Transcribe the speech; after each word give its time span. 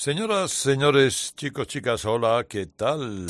Señoras, 0.00 0.52
señores, 0.52 1.34
chicos, 1.34 1.66
chicas, 1.66 2.04
hola, 2.04 2.46
¿qué 2.48 2.66
tal? 2.66 3.26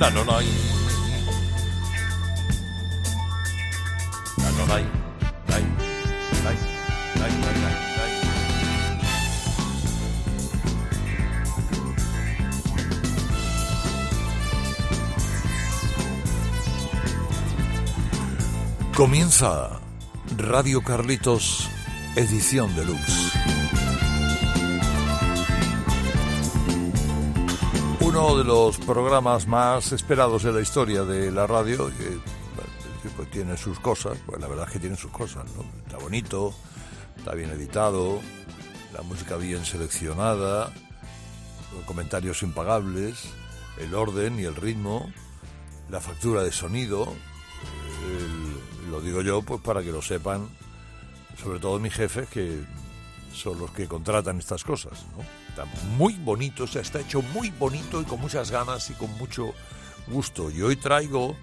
Nanonay. 0.00 0.46
Nanonay. 4.38 4.84
Nay. 5.46 5.62
Nay. 6.42 6.56
Nay, 7.14 7.30
nay, 7.30 7.60
nay, 7.62 7.77
Comienza 18.98 19.78
Radio 20.36 20.82
Carlitos, 20.82 21.70
edición 22.16 22.74
deluxe. 22.74 23.32
Uno 28.00 28.36
de 28.36 28.42
los 28.42 28.76
programas 28.78 29.46
más 29.46 29.92
esperados 29.92 30.42
de 30.42 30.50
la 30.50 30.60
historia 30.62 31.04
de 31.04 31.30
la 31.30 31.46
radio, 31.46 31.86
que 31.96 32.08
bueno, 32.08 33.14
pues 33.16 33.30
tiene 33.30 33.56
sus 33.56 33.78
cosas, 33.78 34.18
pues 34.26 34.40
la 34.40 34.48
verdad 34.48 34.66
es 34.66 34.72
que 34.72 34.80
tiene 34.80 34.96
sus 34.96 35.12
cosas, 35.12 35.44
¿no? 35.56 35.64
Está 35.86 35.98
bonito, 35.98 36.52
está 37.16 37.36
bien 37.36 37.50
editado, 37.50 38.18
la 38.92 39.02
música 39.02 39.36
bien 39.36 39.64
seleccionada, 39.64 40.72
los 41.72 41.84
comentarios 41.86 42.42
impagables, 42.42 43.28
el 43.78 43.94
orden 43.94 44.40
y 44.40 44.42
el 44.42 44.56
ritmo, 44.56 45.08
la 45.88 46.00
factura 46.00 46.42
de 46.42 46.50
sonido, 46.50 47.14
lo 48.88 49.00
digo 49.00 49.22
yo 49.22 49.42
pues 49.42 49.60
para 49.60 49.82
que 49.82 49.92
lo 49.92 50.02
sepan, 50.02 50.48
sobre 51.42 51.58
todo 51.58 51.78
mis 51.78 51.94
jefes 51.94 52.28
que 52.28 52.62
son 53.32 53.58
los 53.58 53.70
que 53.70 53.86
contratan 53.86 54.38
estas 54.38 54.64
cosas, 54.64 55.04
¿no? 55.16 55.24
Está 55.48 55.64
muy 55.96 56.14
bonito, 56.14 56.64
o 56.64 56.66
sea, 56.66 56.82
está 56.82 57.00
hecho 57.00 57.22
muy 57.22 57.50
bonito 57.50 58.00
y 58.00 58.04
con 58.04 58.20
muchas 58.20 58.50
ganas 58.50 58.90
y 58.90 58.94
con 58.94 59.10
mucho 59.18 59.52
gusto. 60.06 60.50
Y 60.50 60.62
hoy 60.62 60.76
traigo 60.76 61.36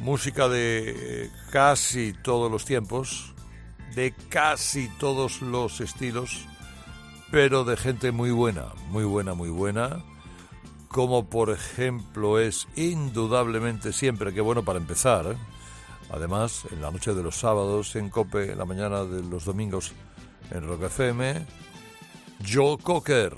música 0.00 0.48
de 0.48 1.30
casi 1.50 2.12
todos 2.12 2.50
los 2.50 2.64
tiempos, 2.64 3.34
de 3.94 4.14
casi 4.28 4.88
todos 4.98 5.42
los 5.42 5.80
estilos, 5.80 6.46
pero 7.30 7.64
de 7.64 7.76
gente 7.76 8.12
muy 8.12 8.30
buena, 8.30 8.66
muy 8.90 9.04
buena, 9.04 9.34
muy 9.34 9.50
buena 9.50 10.02
como 10.88 11.26
por 11.26 11.50
ejemplo 11.50 12.38
es 12.38 12.66
indudablemente 12.74 13.92
siempre, 13.92 14.32
que 14.32 14.40
bueno 14.40 14.64
para 14.64 14.78
empezar, 14.78 15.26
¿eh? 15.26 15.36
Además 16.10 16.64
en 16.70 16.82
la 16.82 16.90
noche 16.90 17.14
de 17.14 17.22
los 17.22 17.36
sábados 17.36 17.96
en 17.96 18.10
Cope, 18.10 18.52
en 18.52 18.58
la 18.58 18.64
mañana 18.64 19.04
de 19.04 19.22
los 19.22 19.44
domingos 19.44 19.92
en 20.50 20.66
Rock 20.66 20.84
FM, 20.84 21.46
Joe 22.46 22.78
Cocker. 22.78 23.34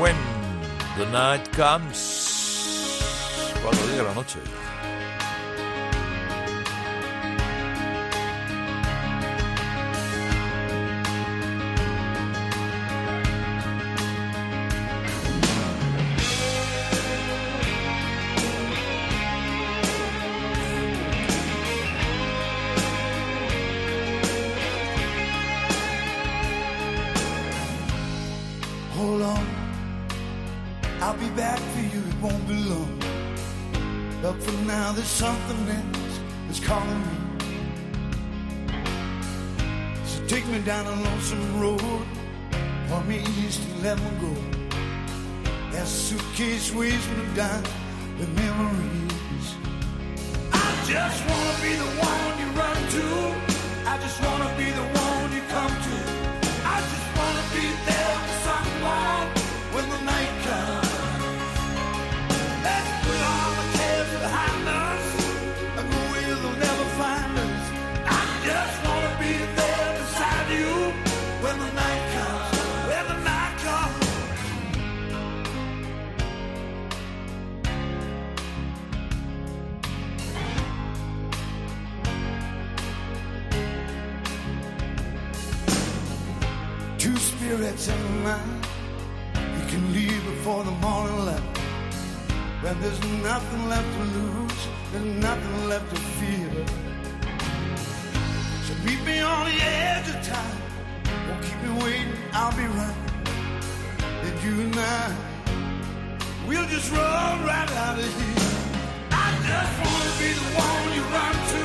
When 0.00 0.16
the 0.96 1.06
night 1.12 1.48
comes, 1.54 3.12
cuando 3.62 3.86
llegue 3.86 4.02
la 4.02 4.14
noche. 4.14 4.38
Down 40.74 40.86
a 40.86 41.02
lonesome 41.08 41.60
road, 41.60 42.06
point 42.88 43.06
me 43.06 43.18
east 43.46 43.60
and 43.62 43.82
let 43.84 43.96
me 43.96 44.10
go. 44.20 44.34
That 45.70 45.86
suitcase 45.86 46.74
weighs 46.74 47.06
me 47.10 47.24
down 47.36 47.62
with 48.18 48.30
memories. 48.42 49.48
I 50.52 50.66
just 50.90 51.18
wanna 51.28 51.56
be 51.62 51.72
the 51.82 51.90
one 52.08 52.13
I'll 102.44 102.52
be 102.52 102.66
right. 102.76 102.96
Then 104.20 104.34
you 104.44 104.54
and 104.64 104.76
I, 104.76 105.16
we'll 106.46 106.68
just 106.68 106.92
run 106.92 107.42
right 107.42 107.70
out 107.84 107.98
of 107.98 108.10
here. 108.20 108.52
I 109.10 109.28
just 109.48 109.74
wanna 109.80 110.12
be 110.20 110.28
the 110.40 110.48
one 110.52 110.84
you 110.92 111.04
run 111.16 111.36
to. 111.52 111.62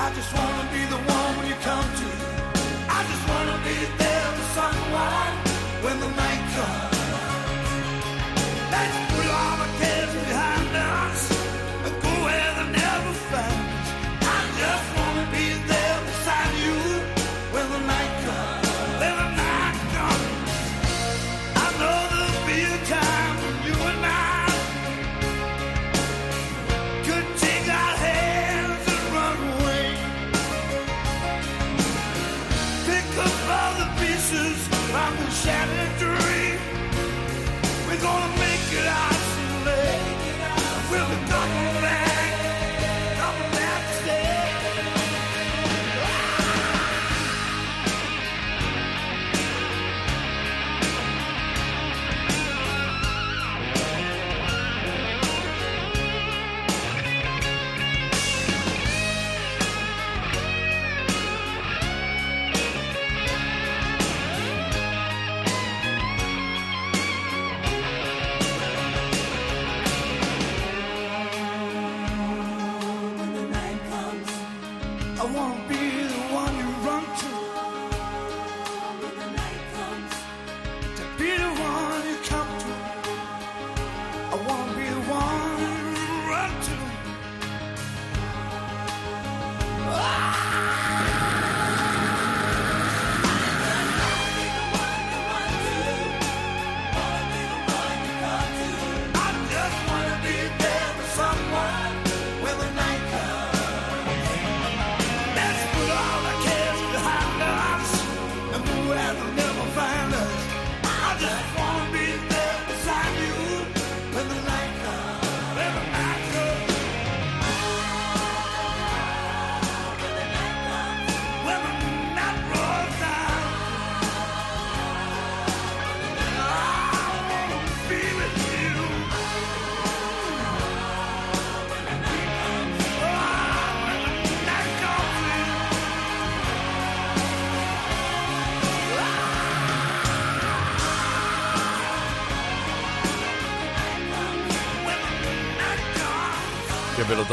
I 0.00 0.06
just 0.16 0.32
wanna 0.32 0.66
be 0.72 0.82
the 0.94 1.00
one 1.04 1.30
when 1.36 1.46
you 1.52 1.58
come 1.68 1.88
to. 2.00 2.08
I 2.96 3.00
just 3.10 3.24
wanna 3.28 3.58
be 3.68 3.76
there 4.00 4.28
for 4.36 4.46
someone 4.56 5.32
when 5.84 5.96
the 6.00 6.10
night 6.22 6.44
comes. 6.56 7.00
Let's 8.72 8.96
put 9.12 9.26
all 9.36 9.56
the 9.62 9.68
cares 9.84 10.09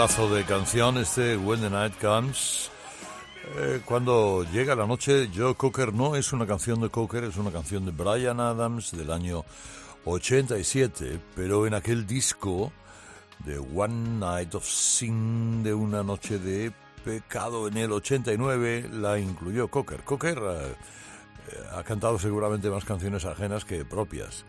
Pelotazo 0.07 0.33
de 0.33 0.45
canción 0.45 0.97
este 0.99 1.35
When 1.35 1.59
the 1.59 1.69
Night 1.69 1.99
Comes. 1.99 2.69
Eh, 3.57 3.81
cuando 3.83 4.45
llega 4.53 4.73
la 4.73 4.87
noche, 4.87 5.29
Joe 5.35 5.53
Cocker 5.55 5.93
no 5.93 6.15
es 6.15 6.31
una 6.31 6.47
canción 6.47 6.79
de 6.79 6.89
Cocker, 6.89 7.25
es 7.25 7.35
una 7.35 7.51
canción 7.51 7.83
de 7.83 7.91
Brian 7.91 8.39
Adams 8.39 8.91
del 8.91 9.11
año 9.11 9.43
87, 10.05 11.19
pero 11.35 11.67
en 11.67 11.73
aquel 11.73 12.07
disco 12.07 12.71
de 13.39 13.57
One 13.57 14.19
Night 14.19 14.55
of 14.55 14.65
Sin, 14.65 15.61
de 15.61 15.73
una 15.73 16.03
noche 16.03 16.39
de 16.39 16.71
pecado 17.03 17.67
en 17.67 17.75
el 17.75 17.91
89, 17.91 18.89
la 18.93 19.19
incluyó 19.19 19.67
Cocker. 19.67 20.03
Cocker 20.03 20.37
eh, 20.37 20.75
eh, 21.49 21.63
ha 21.75 21.83
cantado 21.83 22.17
seguramente 22.17 22.69
más 22.69 22.85
canciones 22.85 23.25
ajenas 23.25 23.65
que 23.65 23.83
propias. 23.83 24.45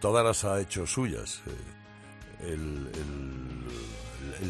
Todas 0.00 0.24
las 0.24 0.44
ha 0.44 0.60
hecho 0.60 0.84
suyas. 0.84 1.42
el 2.40 2.90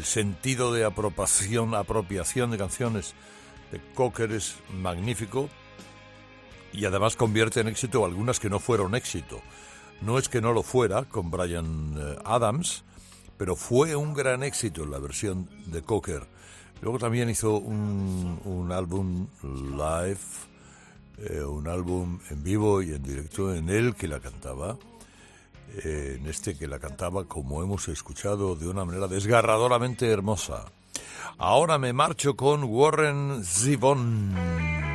sentido 0.03 0.73
de 0.73 0.85
apropiación, 0.85 1.75
apropiación 1.75 2.51
de 2.51 2.57
canciones 2.57 3.13
de 3.71 3.81
Cocker 3.93 4.31
es 4.31 4.55
magnífico 4.73 5.49
y 6.73 6.85
además 6.85 7.15
convierte 7.15 7.59
en 7.59 7.67
éxito 7.67 8.05
algunas 8.05 8.39
que 8.39 8.49
no 8.49 8.59
fueron 8.59 8.95
éxito. 8.95 9.41
No 10.01 10.19
es 10.19 10.29
que 10.29 10.41
no 10.41 10.53
lo 10.53 10.63
fuera 10.63 11.05
con 11.05 11.31
Brian 11.31 11.95
eh, 11.97 12.15
Adams, 12.23 12.83
pero 13.37 13.55
fue 13.55 13.95
un 13.95 14.13
gran 14.13 14.43
éxito 14.43 14.85
la 14.85 14.99
versión 14.99 15.49
de 15.65 15.81
Cocker. 15.81 16.27
Luego 16.81 16.99
también 16.99 17.29
hizo 17.29 17.57
un, 17.57 18.69
álbum 18.71 19.27
live, 19.43 20.19
eh, 21.17 21.41
un 21.41 21.67
álbum 21.67 22.19
en 22.29 22.43
vivo 22.43 22.83
y 22.83 22.93
en 22.93 23.01
directo 23.01 23.53
en 23.53 23.69
él 23.69 23.95
que 23.95 24.07
la 24.07 24.19
cantaba 24.19 24.77
en 25.83 26.27
este 26.27 26.57
que 26.57 26.67
la 26.67 26.79
cantaba, 26.79 27.25
como 27.25 27.61
hemos 27.61 27.87
escuchado, 27.87 28.55
de 28.55 28.67
una 28.67 28.85
manera 28.85 29.07
desgarradoramente 29.07 30.09
hermosa. 30.09 30.65
Ahora 31.37 31.77
me 31.77 31.93
marcho 31.93 32.35
con 32.35 32.63
Warren 32.63 33.43
Zevon. 33.43 34.86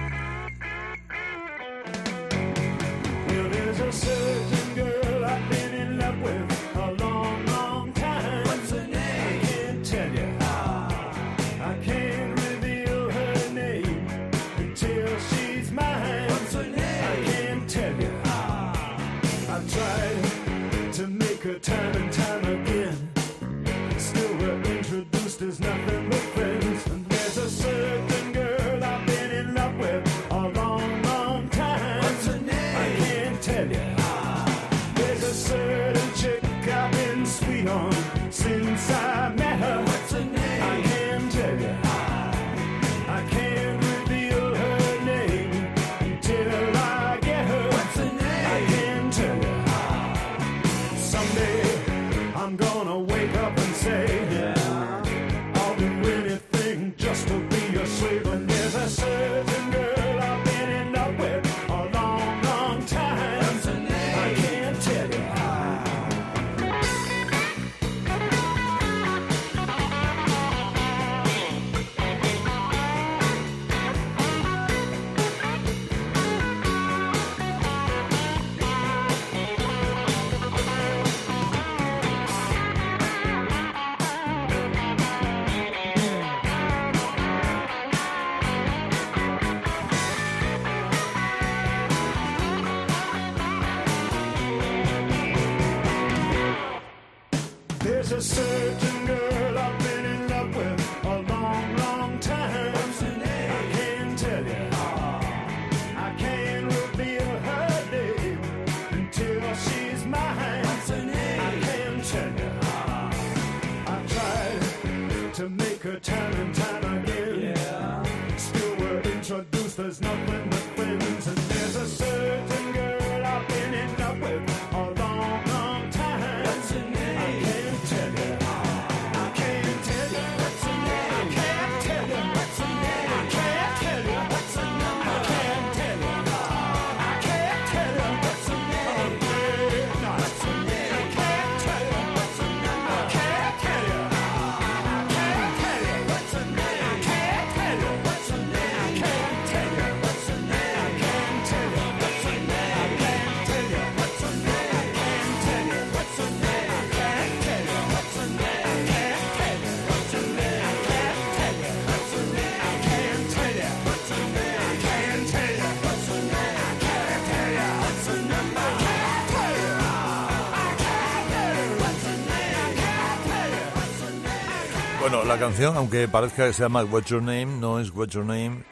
La 175.32 175.38
canción, 175.38 175.74
aunque 175.78 176.08
parezca 176.08 176.46
que 176.46 176.52
se 176.52 176.62
llama 176.62 176.84
What's 176.84 177.08
Your 177.08 177.22
Name, 177.22 177.46
no 177.46 177.80
es 177.80 177.90
What's 177.90 178.12
Your 178.12 178.26
Name. 178.26 178.64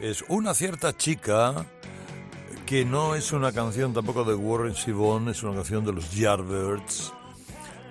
Es 0.00 0.24
una 0.28 0.54
cierta 0.54 0.96
chica 0.96 1.66
que 2.64 2.86
no 2.86 3.14
es 3.14 3.30
una 3.32 3.52
canción 3.52 3.92
tampoco 3.92 4.24
de 4.24 4.34
Warren 4.34 4.74
Zevon, 4.74 5.28
es 5.28 5.42
una 5.42 5.56
canción 5.56 5.84
de 5.84 5.92
los 5.92 6.14
Yardbirds, 6.14 7.12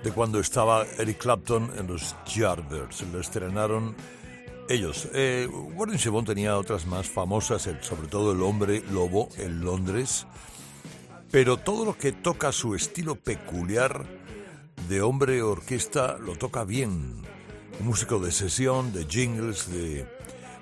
de 0.03 0.11
cuando 0.11 0.39
estaba 0.39 0.83
Eric 0.97 1.19
Clapton 1.19 1.71
en 1.77 1.85
los 1.85 2.15
Yardbirds. 2.25 3.03
Lo 3.13 3.19
estrenaron 3.19 3.95
ellos. 4.67 5.07
Eh, 5.13 5.47
Warren 5.75 5.99
Zevon 5.99 6.25
tenía 6.25 6.57
otras 6.57 6.87
más 6.87 7.07
famosas, 7.07 7.69
sobre 7.81 8.07
todo 8.07 8.31
El 8.31 8.41
Hombre 8.41 8.83
Lobo 8.89 9.29
en 9.37 9.63
Londres, 9.63 10.25
pero 11.29 11.57
todo 11.57 11.85
lo 11.85 11.95
que 11.95 12.13
toca 12.13 12.51
su 12.51 12.73
estilo 12.73 13.13
peculiar 13.13 14.07
de 14.89 15.03
hombre 15.03 15.43
orquesta 15.43 16.17
lo 16.17 16.35
toca 16.35 16.63
bien 16.63 17.27
un 17.79 17.85
músico 17.85 18.19
de 18.19 18.31
sesión, 18.31 18.93
de 18.93 19.05
jingles, 19.05 19.71
de 19.71 20.05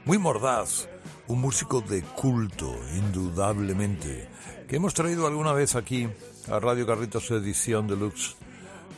muy 0.06 0.18
mordaz, 0.18 0.88
un 1.28 1.42
músico 1.42 1.82
de 1.82 2.02
culto, 2.02 2.76
indudablemente, 2.96 4.28
que 4.68 4.76
hemos 4.76 4.94
traído 4.94 5.28
alguna 5.28 5.54
vez 5.54 5.76
aquí 5.76 6.08
a 6.50 6.60
Radio 6.60 6.86
Carritos 6.86 7.32
Edición 7.32 7.88
Deluxe 7.88 8.36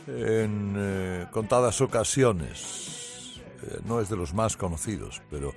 en 0.06 0.74
eh, 0.76 1.26
contadas 1.30 1.80
ocasiones. 1.80 3.40
Eh, 3.62 3.80
no 3.86 4.00
es 4.00 4.08
de 4.08 4.16
los 4.16 4.34
más 4.34 4.56
conocidos, 4.56 5.22
pero 5.30 5.54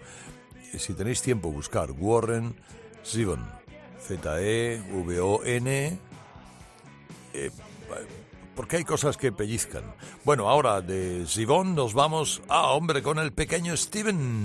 si 0.78 0.94
tenéis 0.94 1.22
tiempo 1.22 1.52
buscar 1.52 1.92
Warren 1.92 2.56
Zevon, 3.04 3.46
Z-E-V-O-N, 4.08 6.00
eh, 7.34 7.52
porque 8.56 8.78
hay 8.78 8.84
cosas 8.84 9.18
que 9.18 9.32
pellizcan. 9.32 9.84
Bueno, 10.24 10.50
ahora 10.50 10.82
de 10.82 11.26
Sivón 11.28 11.76
nos 11.76 11.94
vamos 11.94 12.42
a 12.48 12.68
hombre 12.72 13.02
con 13.02 13.20
el 13.20 13.32
pequeño 13.32 13.76
Steven. 13.76 14.42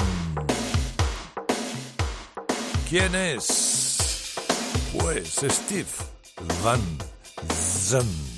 ¿Quién 2.88 3.14
es? 3.14 4.34
Pues 4.92 5.40
Steve 5.48 5.88
Van 6.62 6.80
Zandt. 7.52 8.35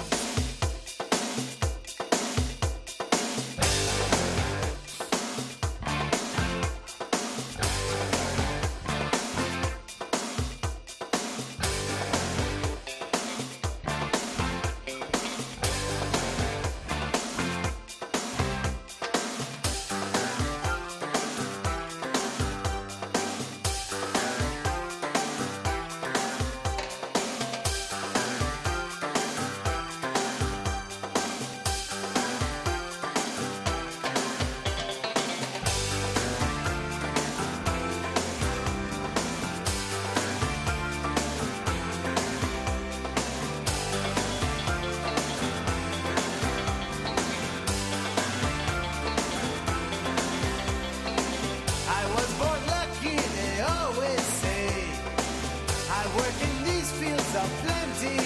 work 56.29 56.43
in 56.43 56.65
these 56.65 56.91
fields 56.93 57.37
are 57.37 57.49
plenty. 57.65 58.19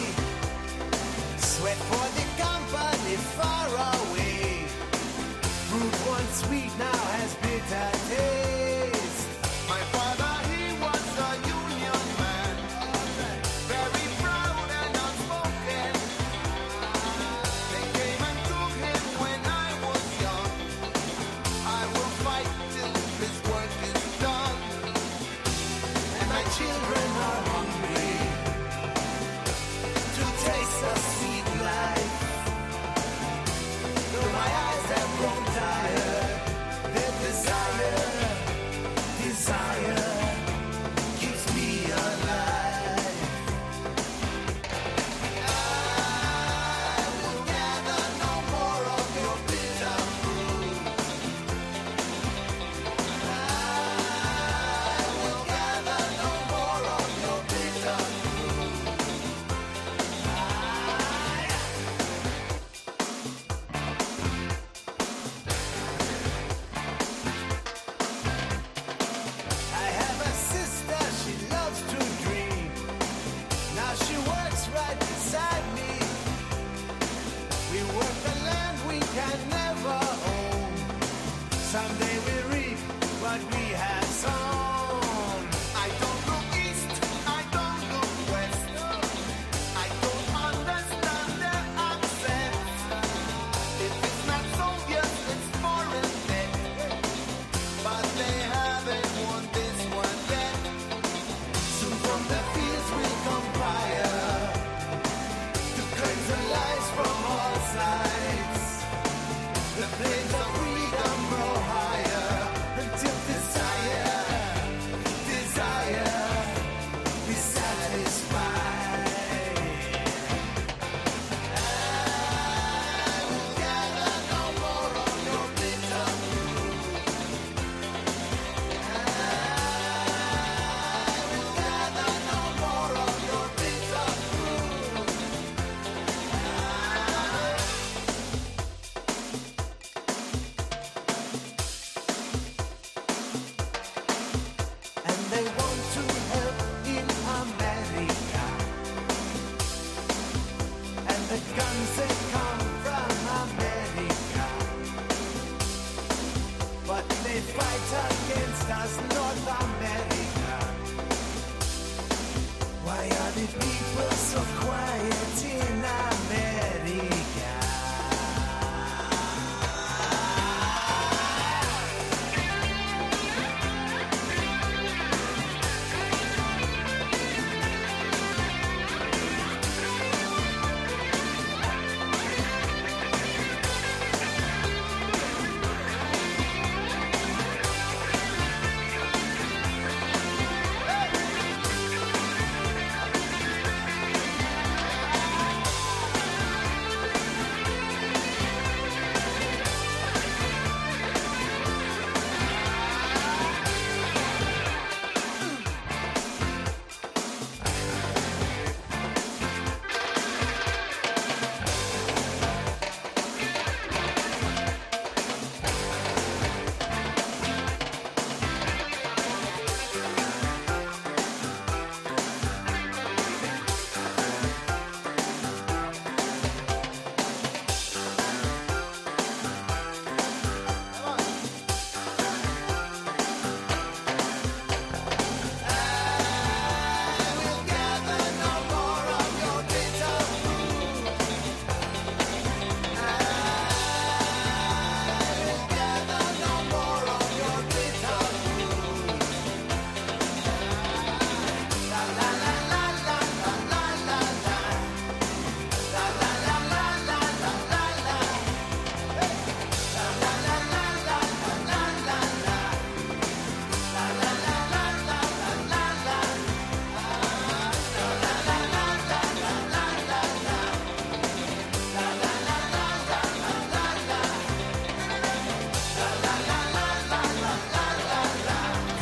Sweat 1.36 1.76
for 1.90 2.06
the 2.18 2.26
company 2.42 3.16
far 3.36 3.91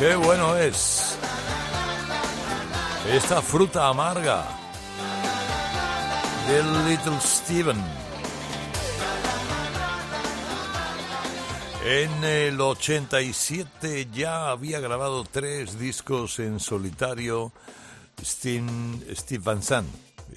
Qué 0.01 0.15
bueno 0.15 0.57
es 0.57 1.15
esta 3.07 3.39
fruta 3.39 3.87
amarga 3.87 4.47
de 6.47 6.63
Little 6.89 7.21
Steven. 7.21 7.77
En 11.85 12.23
el 12.23 12.59
87 12.59 14.07
ya 14.11 14.49
había 14.49 14.79
grabado 14.79 15.23
tres 15.23 15.77
discos 15.77 16.39
en 16.39 16.59
solitario 16.59 17.51
Steve, 18.23 18.67
Steve 19.13 19.43
Van 19.43 19.61
Zandt. 19.61 19.87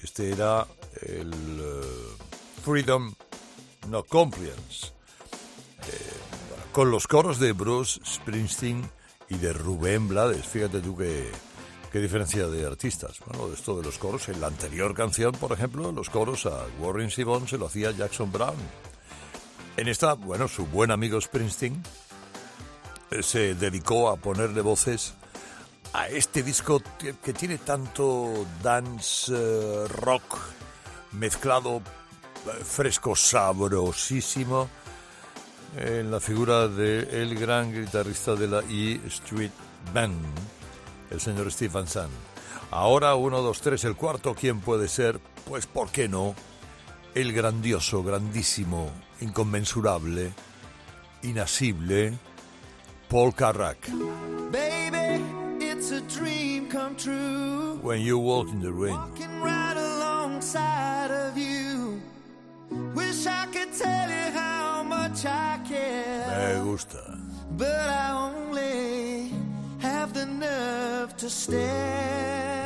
Este 0.03 0.31
era 0.31 0.67
el 1.01 1.33
eh, 1.33 2.23
Freedom 2.63 3.11
No 3.89 4.03
Compliance. 4.03 4.93
Eh, 5.87 6.71
con 6.71 6.91
los 6.91 7.07
coros 7.07 7.39
de 7.39 7.53
Bruce 7.53 7.99
Springsteen 8.05 8.93
y 9.29 9.37
de 9.37 9.53
Rubén 9.53 10.07
Blades. 10.07 10.45
Fíjate 10.45 10.79
tú 10.79 10.95
qué, 10.95 11.29
qué 11.91 11.99
diferencia 11.99 12.47
de 12.47 12.65
artistas. 12.65 13.19
Bueno, 13.25 13.53
esto 13.53 13.77
de 13.77 13.83
los 13.83 13.97
coros, 13.97 14.29
en 14.29 14.41
la 14.41 14.47
anterior 14.47 14.93
canción, 14.93 15.31
por 15.33 15.51
ejemplo, 15.51 15.91
los 15.91 16.09
coros 16.09 16.45
a 16.45 16.65
Warren 16.79 17.09
Zevon 17.09 17.47
se 17.47 17.57
lo 17.57 17.67
hacía 17.67 17.91
Jackson 17.91 18.31
Brown. 18.31 18.55
En 19.77 19.87
esta, 19.87 20.13
bueno, 20.13 20.47
su 20.47 20.65
buen 20.67 20.91
amigo 20.91 21.19
Springsteen 21.19 21.81
eh, 23.11 23.23
se 23.23 23.55
dedicó 23.55 24.09
a 24.09 24.15
ponerle 24.15 24.61
voces 24.61 25.13
a 25.93 26.07
este 26.09 26.43
disco 26.43 26.81
que 26.99 27.33
tiene 27.33 27.57
tanto 27.57 28.45
dance 28.61 29.31
eh, 29.33 29.87
rock 29.87 30.37
mezclado 31.13 31.77
eh, 31.77 32.63
fresco, 32.63 33.15
sabrosísimo 33.15 34.69
en 35.77 36.11
la 36.11 36.19
figura 36.19 36.67
del 36.67 37.07
el 37.09 37.35
gran 37.35 37.73
guitarrista 37.73 38.35
de 38.35 38.47
la 38.47 38.59
E 38.69 38.99
Street 39.07 39.51
Band, 39.93 40.23
el 41.11 41.19
señor 41.19 41.51
Stephen 41.51 41.87
Sun. 41.87 42.09
Ahora, 42.71 43.15
uno, 43.15 43.41
dos, 43.41 43.61
tres, 43.61 43.83
el 43.83 43.95
cuarto, 43.95 44.35
¿quién 44.35 44.59
puede 44.59 44.87
ser? 44.87 45.19
Pues, 45.47 45.67
¿por 45.67 45.89
qué 45.91 46.07
no? 46.07 46.35
El 47.13 47.31
grandioso, 47.33 48.03
grandísimo, 48.03 48.91
inconmensurable, 49.21 50.33
inasible, 51.23 52.17
Paul 53.09 53.33
Carrack. 53.33 53.89
Baby, 54.51 55.23
it's 55.59 55.91
a 55.91 56.01
dream 56.01 56.67
come 56.69 56.95
true. 56.95 57.79
When 57.81 58.01
you 58.01 58.17
walk 58.17 58.49
in 58.49 58.61
the 58.61 58.71
rain. 58.71 58.95
Walking 58.95 59.41
right 59.41 59.77
alongside 59.77 61.11
of 61.11 61.37
you. 61.37 62.01
Wish 62.93 63.27
I 63.27 63.45
could 63.53 63.71
tell 63.73 64.09
you 64.09 64.24
stare. 66.77 67.17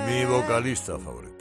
Mi 0.06 0.26
vocalista 0.26 0.98
favorito. 0.98 1.39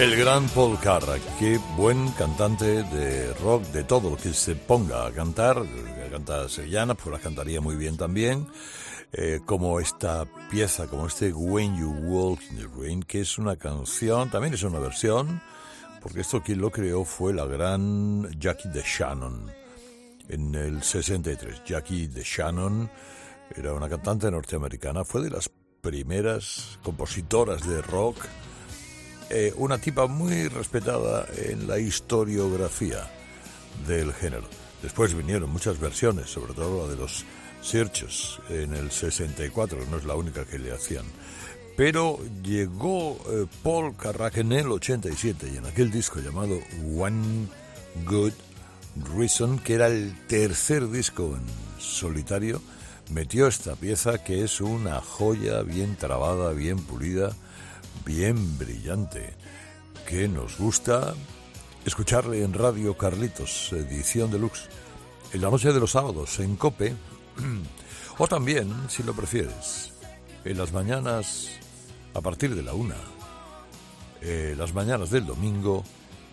El 0.00 0.16
gran 0.16 0.48
Paul 0.48 0.78
Carrack, 0.80 1.20
qué 1.38 1.60
buen 1.76 2.10
cantante 2.12 2.84
de 2.84 3.34
rock, 3.34 3.64
de 3.64 3.84
todo 3.84 4.08
lo 4.08 4.16
que 4.16 4.32
se 4.32 4.56
ponga 4.56 5.06
a 5.06 5.12
cantar, 5.12 5.62
canta 6.10 6.48
sevillanas, 6.48 6.96
pues 6.96 7.12
las 7.12 7.20
cantaría 7.20 7.60
muy 7.60 7.76
bien 7.76 7.98
también, 7.98 8.46
eh, 9.12 9.40
como 9.44 9.78
esta 9.78 10.24
pieza, 10.50 10.86
como 10.86 11.06
este 11.06 11.34
When 11.34 11.76
You 11.76 11.90
Walk 11.90 12.40
in 12.50 12.56
the 12.56 12.66
Rain, 12.78 13.02
que 13.02 13.20
es 13.20 13.36
una 13.36 13.56
canción, 13.56 14.30
también 14.30 14.54
es 14.54 14.62
una 14.62 14.78
versión, 14.78 15.42
porque 16.00 16.22
esto 16.22 16.42
quien 16.42 16.62
lo 16.62 16.70
creó 16.70 17.04
fue 17.04 17.34
la 17.34 17.44
gran 17.44 18.26
Jackie 18.40 18.70
de 18.70 18.82
Shannon 18.82 19.52
en 20.30 20.54
el 20.54 20.82
63. 20.82 21.62
Jackie 21.66 22.06
de 22.06 22.22
Shannon 22.22 22.90
era 23.54 23.74
una 23.74 23.90
cantante 23.90 24.30
norteamericana, 24.30 25.04
fue 25.04 25.20
de 25.20 25.28
las 25.28 25.50
primeras 25.82 26.78
compositoras 26.82 27.68
de 27.68 27.82
rock 27.82 28.16
eh, 29.30 29.52
una 29.56 29.78
tipa 29.78 30.06
muy 30.06 30.48
respetada 30.48 31.26
en 31.36 31.66
la 31.66 31.78
historiografía 31.78 33.08
del 33.86 34.12
género. 34.12 34.48
Después 34.82 35.14
vinieron 35.14 35.50
muchas 35.50 35.78
versiones, 35.78 36.30
sobre 36.30 36.54
todo 36.54 36.86
la 36.86 36.92
de 36.92 37.00
los 37.00 37.24
Searches 37.62 38.38
en 38.48 38.74
el 38.74 38.90
64, 38.90 39.86
no 39.90 39.98
es 39.98 40.04
la 40.04 40.14
única 40.14 40.44
que 40.44 40.58
le 40.58 40.72
hacían. 40.72 41.04
Pero 41.76 42.18
llegó 42.42 43.18
eh, 43.28 43.46
Paul 43.62 43.96
Carrack 43.96 44.38
en 44.38 44.52
el 44.52 44.70
87 44.70 45.50
y 45.52 45.56
en 45.58 45.66
aquel 45.66 45.90
disco 45.90 46.20
llamado 46.20 46.58
One 46.98 47.48
Good 48.06 48.32
Reason, 49.16 49.58
que 49.58 49.74
era 49.74 49.86
el 49.86 50.14
tercer 50.26 50.90
disco 50.90 51.36
en 51.36 51.80
solitario, 51.80 52.60
metió 53.10 53.46
esta 53.46 53.76
pieza 53.76 54.22
que 54.22 54.44
es 54.44 54.60
una 54.60 55.00
joya 55.00 55.62
bien 55.62 55.96
trabada, 55.96 56.52
bien 56.52 56.78
pulida, 56.78 57.34
bien 58.04 58.58
brillante, 58.58 59.34
que 60.08 60.28
nos 60.28 60.58
gusta 60.58 61.14
escucharle 61.84 62.42
en 62.42 62.52
Radio 62.52 62.96
Carlitos, 62.96 63.72
edición 63.72 64.30
deluxe, 64.30 64.68
en 65.32 65.40
la 65.40 65.50
noche 65.50 65.72
de 65.72 65.80
los 65.80 65.92
sábados 65.92 66.38
en 66.40 66.56
Cope, 66.56 66.94
o 68.18 68.26
también, 68.26 68.72
si 68.88 69.02
lo 69.02 69.14
prefieres, 69.14 69.92
en 70.44 70.58
las 70.58 70.72
mañanas 70.72 71.50
a 72.14 72.20
partir 72.20 72.54
de 72.54 72.62
la 72.62 72.74
una, 72.74 72.96
eh, 74.20 74.54
las 74.56 74.74
mañanas 74.74 75.10
del 75.10 75.26
domingo 75.26 75.84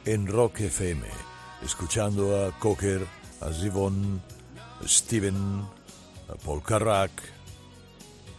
en 0.05 0.27
Rock 0.27 0.61
FM, 0.61 1.05
escuchando 1.63 2.45
a 2.45 2.57
Cocker, 2.59 3.05
a 3.41 3.51
Zivon, 3.51 4.21
a 4.83 4.87
Steven, 4.87 5.61
a 6.29 6.35
Paul 6.43 6.63
Carrack 6.63 7.11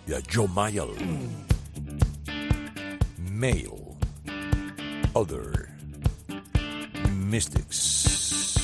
y 0.07 0.14
a 0.14 0.23
Joe 0.33 0.49
Mayall. 0.49 1.47
Male, 3.38 3.96
Other, 5.14 5.70
Mystics. 7.14 8.59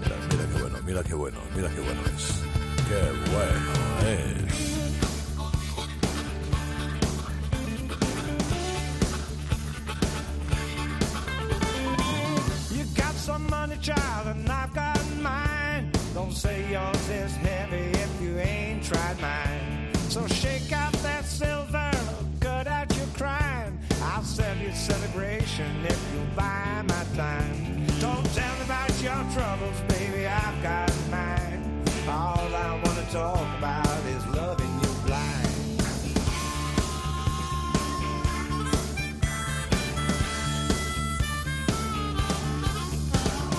Mira, 0.00 0.16
mira 0.28 0.44
qué 0.48 0.58
bueno, 0.58 0.78
mira 0.84 1.02
qué 1.04 1.14
bueno, 1.14 1.38
mira 1.54 1.68
qué 1.68 1.80
bueno 1.82 2.00
es. 2.16 2.42
Qué 2.88 3.12
bueno 3.30 3.72
es. 4.10 4.74
You 12.76 12.84
got 12.96 13.14
some 13.14 13.46
money, 13.48 13.76
child, 13.80 14.26
and 14.26 14.50
I've 14.50 14.74
got 14.74 14.98
mine. 15.22 15.92
Don't 16.12 16.32
say 16.32 16.68
yours 16.72 17.08
is 17.08 17.36
heavy 17.36 17.92
if 17.92 18.20
you 18.20 18.36
ain't 18.40 18.82
tried 18.82 19.20
mine. 19.20 19.53
Celebration 25.14 25.86
if 25.86 26.12
you 26.12 26.20
buy 26.34 26.82
my 26.88 27.04
time. 27.14 27.86
Don't 28.00 28.24
tell 28.34 28.54
me 28.56 28.64
about 28.64 29.02
your 29.02 29.24
troubles, 29.32 29.80
baby, 29.88 30.26
I've 30.26 30.62
got 30.62 30.92
mine. 31.10 31.84
All 32.08 32.54
I 32.54 32.80
wanna 32.84 33.06
talk 33.12 33.58
about 33.58 34.00
is 34.06 34.26
loving 34.34 34.74
you 34.82 34.92
blind. 35.06 35.78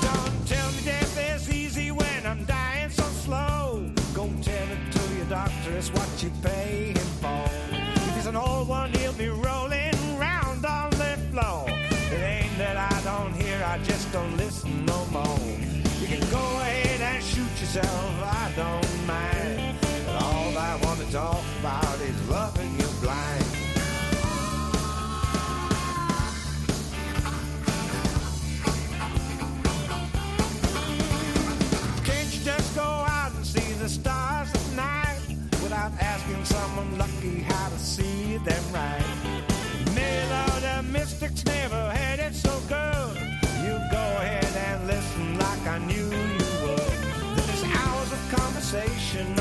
Don't 0.02 0.48
tell 0.48 0.72
me 0.72 0.82
death 0.84 1.18
is 1.36 1.50
easy 1.50 1.92
when 1.92 2.26
I'm 2.26 2.44
dying 2.46 2.90
so 2.90 3.04
slow. 3.26 3.90
Go 4.14 4.30
tell 4.42 4.68
it 4.76 4.92
to 4.92 5.16
your 5.16 5.26
doctor, 5.28 5.72
it's 5.78 5.90
what 5.92 6.10
you 6.22 6.32
pay 6.44 6.95
asking 36.26 36.46
someone 36.46 36.98
lucky 36.98 37.40
how 37.42 37.70
to 37.70 37.78
see 37.78 38.38
them 38.38 38.64
right? 38.74 39.04
Many 39.94 40.32
of 40.34 40.62
the 40.62 40.84
mystics 40.92 41.46
never 41.46 41.92
had 41.92 42.20
it 42.20 42.34
so 42.34 42.60
good. 42.68 43.16
You 43.64 43.78
go 43.92 44.06
ahead 44.22 44.46
and 44.68 44.88
listen 44.88 45.38
like 45.38 45.68
I 45.68 45.78
knew 45.80 46.06
you 46.06 46.48
would. 46.64 47.38
There's 47.38 47.64
hours 47.64 48.12
of 48.12 48.22
conversation 48.32 49.40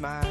my 0.00 0.27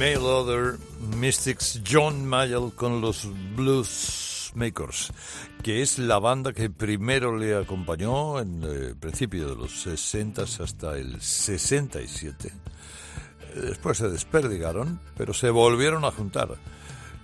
Mail 0.00 0.24
Other 0.24 0.78
Mystics 1.18 1.82
John 1.86 2.26
Mayall 2.26 2.72
con 2.74 3.02
los 3.02 3.28
Blues 3.54 4.50
Makers, 4.54 5.12
que 5.62 5.82
es 5.82 5.98
la 5.98 6.18
banda 6.18 6.54
que 6.54 6.70
primero 6.70 7.36
le 7.36 7.54
acompañó 7.54 8.40
en 8.40 8.62
el 8.62 8.96
principio 8.96 9.50
de 9.50 9.56
los 9.56 9.82
60 9.82 10.40
hasta 10.40 10.96
el 10.96 11.20
67. 11.20 12.50
Después 13.56 13.98
se 13.98 14.08
desperdigaron, 14.08 14.98
pero 15.18 15.34
se 15.34 15.50
volvieron 15.50 16.06
a 16.06 16.12
juntar 16.12 16.48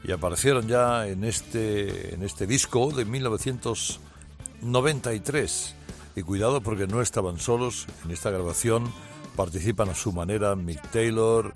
y 0.05 0.13
aparecieron 0.13 0.69
ya 0.69 1.09
en 1.09 1.25
este, 1.25 2.15
en 2.15 2.23
este 2.23 2.47
disco 2.47 2.93
de 2.93 3.07
1993. 3.07 5.75
Y 6.15 6.21
cuidado 6.21 6.61
porque 6.61 6.87
no 6.87 7.01
estaban 7.01 7.41
solos 7.41 7.87
en 8.05 8.11
esta 8.11 8.31
grabación, 8.31 8.93
participan 9.35 9.89
a 9.89 9.95
su 9.95 10.13
manera 10.13 10.55
Mick 10.57 10.91
Taylor, 10.91 11.55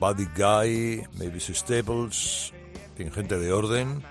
Buddy 0.00 0.26
Guy, 0.34 1.06
Mavis 1.18 1.50
Staples, 1.54 2.54
gente 2.96 3.38
de 3.38 3.52
orden, 3.52 4.02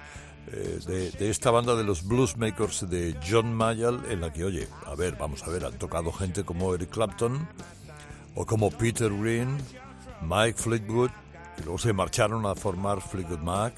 eh, 0.52 1.12
de, 1.18 1.30
esta 1.30 1.50
banda 1.50 1.76
de 1.76 1.84
los 1.84 2.08
bluesmakers 2.08 2.88
de 2.90 3.18
John 3.28 3.54
Mayall, 3.54 4.04
en 4.10 4.22
la 4.22 4.32
que, 4.32 4.44
oye, 4.44 4.68
a 4.86 4.94
ver, 4.94 5.16
vamos 5.18 5.44
a 5.44 5.50
ver, 5.50 5.66
han 5.66 5.78
tocado 5.80 6.12
gente 6.12 6.44
como 6.44 6.74
Eric 6.76 6.92
Clapton 6.92 7.48
o 8.36 8.46
como 8.46 8.70
Peter 8.70 9.12
Green, 9.12 9.58
Mike 10.22 10.62
Fleetwood, 10.62 11.10
y 11.58 11.64
luego 11.64 11.80
se 11.80 11.92
marcharon 11.92 12.46
a 12.46 12.54
formar 12.54 13.02
Fleetwood 13.02 13.40
Mac. 13.40 13.74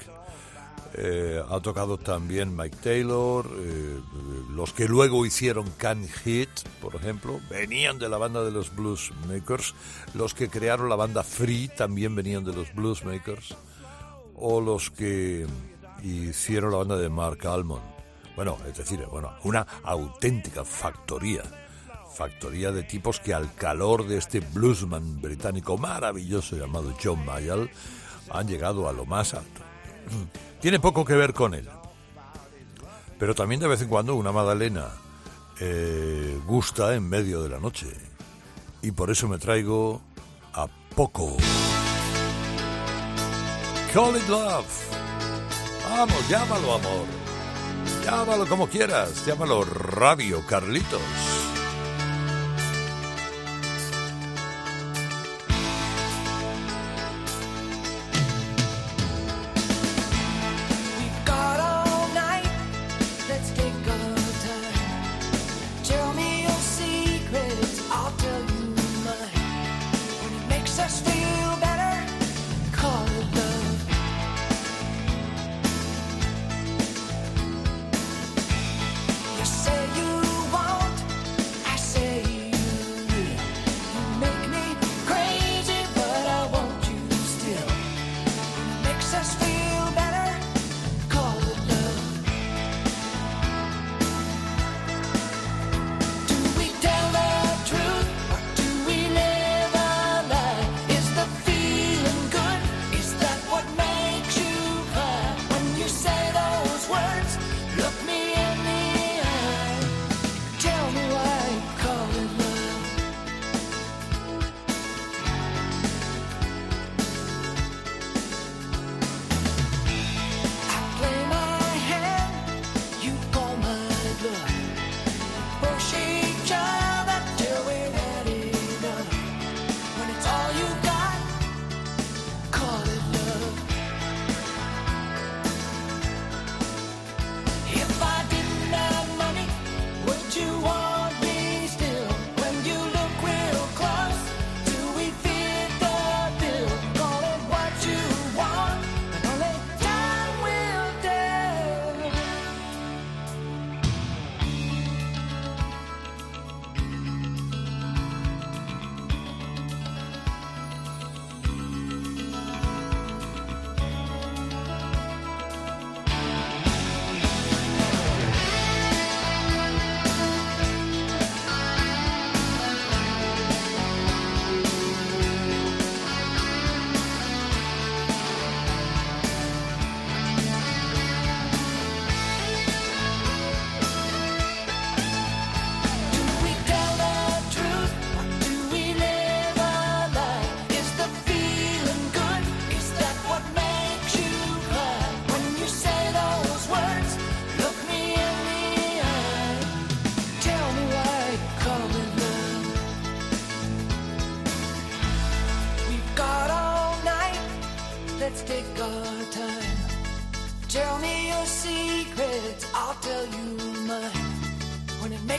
Eh, 0.94 1.42
ha 1.48 1.60
tocado 1.60 1.96
también 1.96 2.54
Mike 2.54 2.76
Taylor, 2.82 3.48
eh, 3.50 4.00
los 4.50 4.74
que 4.74 4.86
luego 4.86 5.24
hicieron 5.24 5.70
Can 5.78 6.06
Hit, 6.06 6.50
por 6.82 6.94
ejemplo, 6.94 7.40
venían 7.48 7.98
de 7.98 8.10
la 8.10 8.18
banda 8.18 8.44
de 8.44 8.50
los 8.50 8.74
Bluesmakers, 8.76 9.74
los 10.12 10.34
que 10.34 10.50
crearon 10.50 10.90
la 10.90 10.96
banda 10.96 11.22
Free 11.22 11.68
también 11.68 12.14
venían 12.14 12.44
de 12.44 12.52
los 12.52 12.74
Bluesmakers, 12.74 13.56
o 14.34 14.60
los 14.60 14.90
que 14.90 15.46
hicieron 16.02 16.72
la 16.72 16.78
banda 16.78 16.98
de 16.98 17.08
Mark 17.08 17.46
Almond. 17.46 17.82
Bueno, 18.36 18.58
es 18.68 18.76
decir, 18.76 19.02
bueno, 19.10 19.32
una 19.44 19.66
auténtica 19.84 20.62
factoría, 20.62 21.42
factoría 22.14 22.70
de 22.70 22.82
tipos 22.82 23.18
que 23.18 23.32
al 23.32 23.54
calor 23.54 24.06
de 24.06 24.18
este 24.18 24.40
bluesman 24.40 25.22
británico 25.22 25.78
maravilloso 25.78 26.56
llamado 26.56 26.94
John 27.02 27.24
Mayall 27.24 27.70
han 28.30 28.46
llegado 28.46 28.88
a 28.88 28.92
lo 28.92 29.06
más 29.06 29.32
alto. 29.32 29.62
Tiene 30.62 30.78
poco 30.78 31.04
que 31.04 31.14
ver 31.14 31.34
con 31.34 31.54
él. 31.54 31.68
Pero 33.18 33.34
también 33.34 33.60
de 33.60 33.66
vez 33.66 33.82
en 33.82 33.88
cuando 33.88 34.14
una 34.14 34.30
magdalena 34.30 34.90
eh, 35.58 36.38
gusta 36.46 36.94
en 36.94 37.08
medio 37.08 37.42
de 37.42 37.48
la 37.48 37.58
noche. 37.58 37.88
Y 38.80 38.92
por 38.92 39.10
eso 39.10 39.26
me 39.26 39.38
traigo 39.38 40.00
a 40.52 40.68
Poco. 40.94 41.36
Call 43.92 44.16
it 44.16 44.28
love. 44.28 44.64
Vamos, 45.90 46.28
llámalo 46.28 46.74
amor. 46.74 47.06
Llámalo 48.04 48.46
como 48.46 48.68
quieras. 48.68 49.26
Llámalo 49.26 49.64
Radio 49.64 50.46
Carlitos. 50.46 51.41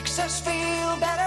makes 0.04 0.20
us 0.20 0.42
feel 0.42 0.98
better. 1.00 1.23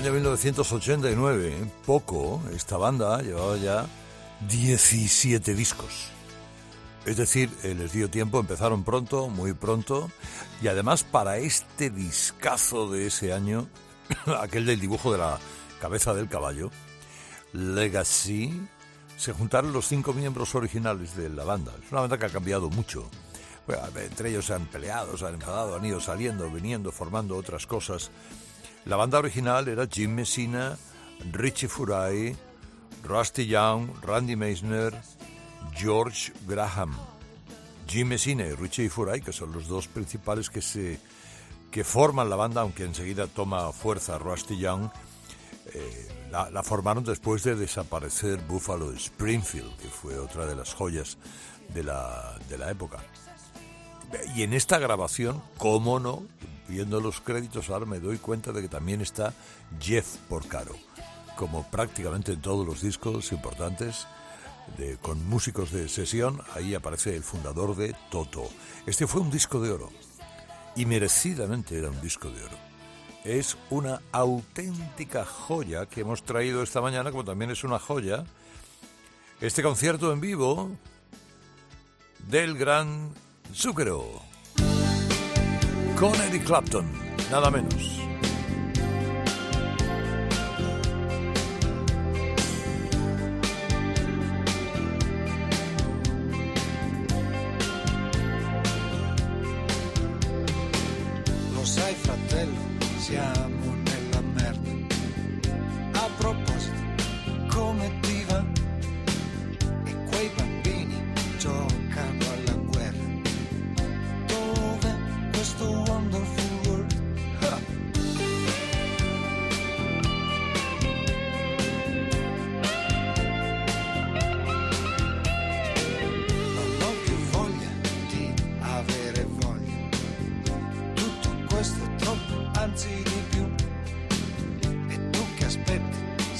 Año 0.00 0.12
1989, 0.12 1.70
poco, 1.84 2.42
esta 2.54 2.78
banda 2.78 3.20
llevaba 3.20 3.58
ya 3.58 3.86
17 4.48 5.54
discos. 5.54 6.08
Es 7.04 7.18
decir, 7.18 7.50
eh, 7.64 7.74
les 7.74 7.92
dio 7.92 8.08
tiempo, 8.08 8.40
empezaron 8.40 8.82
pronto, 8.82 9.28
muy 9.28 9.52
pronto, 9.52 10.10
y 10.62 10.68
además 10.68 11.04
para 11.04 11.36
este 11.36 11.90
discazo 11.90 12.90
de 12.90 13.08
ese 13.08 13.34
año, 13.34 13.68
aquel 14.40 14.64
del 14.64 14.80
dibujo 14.80 15.12
de 15.12 15.18
la 15.18 15.38
cabeza 15.82 16.14
del 16.14 16.30
caballo, 16.30 16.70
Legacy, 17.52 18.58
se 19.18 19.34
juntaron 19.34 19.74
los 19.74 19.86
cinco 19.86 20.14
miembros 20.14 20.54
originales 20.54 21.14
de 21.14 21.28
la 21.28 21.44
banda. 21.44 21.74
Es 21.84 21.92
una 21.92 22.00
banda 22.00 22.16
que 22.16 22.24
ha 22.24 22.30
cambiado 22.30 22.70
mucho. 22.70 23.10
entre 23.96 24.30
ellos 24.30 24.46
se 24.46 24.54
han 24.54 24.64
peleado, 24.64 25.18
se 25.18 25.26
han 25.26 25.34
enfadado, 25.34 25.76
han 25.76 25.84
ido 25.84 26.00
saliendo, 26.00 26.50
viniendo, 26.50 26.90
formando 26.90 27.36
otras 27.36 27.66
cosas. 27.66 28.10
La 28.86 28.96
banda 28.96 29.18
original 29.18 29.68
era 29.68 29.86
Jim 29.86 30.14
Messina, 30.14 30.76
Richie 31.32 31.68
Furay, 31.68 32.36
Rusty 33.04 33.46
Young, 33.46 33.88
Randy 34.02 34.36
Meisner, 34.36 34.94
George 35.76 36.32
Graham, 36.46 36.96
Jim 37.86 38.08
Messina 38.08 38.46
y 38.46 38.54
Richie 38.54 38.88
Furay, 38.88 39.20
que 39.20 39.32
son 39.32 39.52
los 39.52 39.68
dos 39.68 39.88
principales 39.88 40.48
que 40.48 40.62
se 40.62 40.98
que 41.70 41.84
forman 41.84 42.28
la 42.28 42.36
banda, 42.36 42.62
aunque 42.62 42.84
enseguida 42.84 43.26
toma 43.28 43.72
fuerza 43.72 44.18
Rusty 44.18 44.58
Young. 44.58 44.90
Eh, 45.72 46.08
la, 46.32 46.50
la, 46.50 46.62
formaron 46.62 47.04
después 47.04 47.44
de 47.44 47.54
desaparecer 47.54 48.40
Buffalo 48.40 48.92
Springfield, 48.92 49.76
que 49.76 49.88
fue 49.88 50.18
otra 50.18 50.46
de 50.46 50.56
las 50.56 50.74
joyas 50.74 51.16
de 51.72 51.84
la, 51.84 52.38
de 52.48 52.58
la 52.58 52.70
época. 52.70 52.98
Y 54.34 54.42
en 54.42 54.52
esta 54.54 54.78
grabación, 54.78 55.40
cómo 55.58 56.00
no, 56.00 56.24
viendo 56.70 57.00
los 57.00 57.20
créditos 57.20 57.68
ahora 57.68 57.84
me 57.84 58.00
doy 58.00 58.18
cuenta 58.18 58.52
de 58.52 58.62
que 58.62 58.68
también 58.68 59.00
está 59.00 59.34
Jeff 59.80 60.16
Porcaro, 60.28 60.76
como 61.36 61.68
prácticamente 61.68 62.32
en 62.32 62.40
todos 62.40 62.66
los 62.66 62.80
discos 62.80 63.32
importantes 63.32 64.06
con 65.02 65.28
músicos 65.28 65.72
de 65.72 65.88
sesión, 65.88 66.40
ahí 66.54 66.74
aparece 66.74 67.14
el 67.16 67.24
fundador 67.24 67.76
de 67.76 67.94
Toto. 68.10 68.48
Este 68.86 69.06
fue 69.06 69.20
un 69.20 69.30
disco 69.30 69.60
de 69.60 69.72
oro 69.72 69.90
y 70.76 70.86
merecidamente 70.86 71.76
era 71.76 71.90
un 71.90 72.00
disco 72.00 72.30
de 72.30 72.44
oro. 72.44 72.56
Es 73.24 73.58
una 73.68 74.00
auténtica 74.12 75.24
joya 75.24 75.86
que 75.86 76.02
hemos 76.02 76.22
traído 76.22 76.62
esta 76.62 76.80
mañana, 76.80 77.10
como 77.10 77.24
también 77.24 77.50
es 77.50 77.64
una 77.64 77.78
joya 77.78 78.24
este 79.40 79.62
concierto 79.62 80.12
en 80.12 80.20
vivo 80.20 80.70
del 82.28 82.56
gran 82.56 83.10
Zúquero 83.52 84.29
con 86.00 86.14
Eric 86.22 86.44
Clapton, 86.44 86.86
nada 87.30 87.50
menos. 87.50 88.09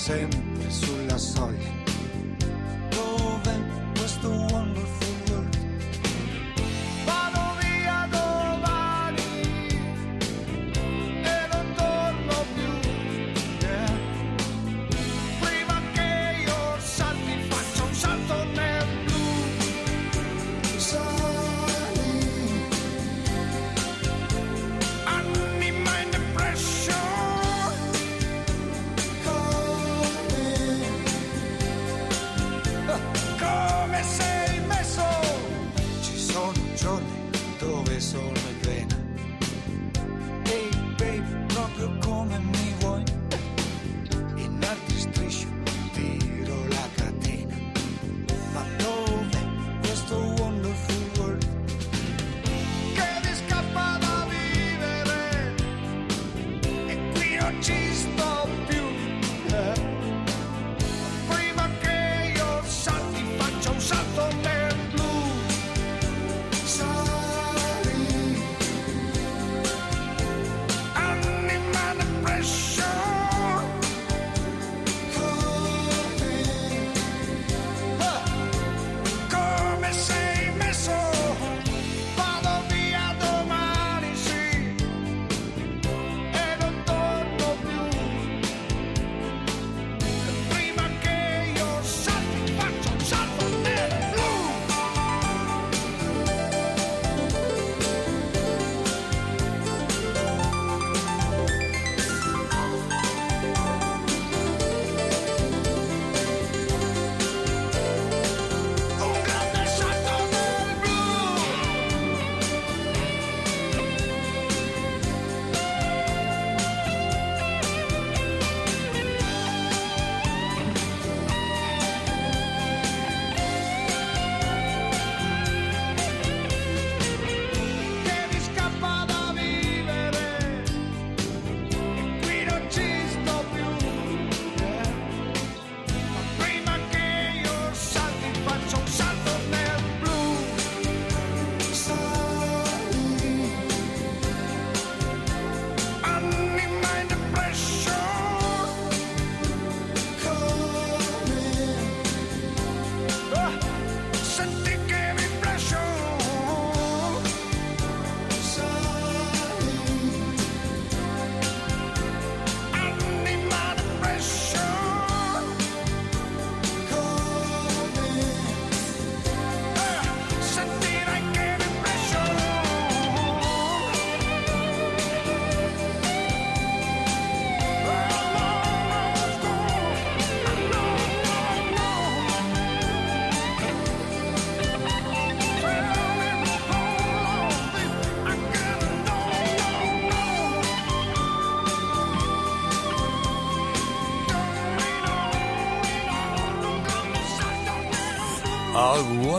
sempre 0.00 0.70
sulla 0.70 1.18
soglia. 1.18 1.68
Dov'è 2.88 3.56
questo 3.94 4.30
uomo? 4.30 4.49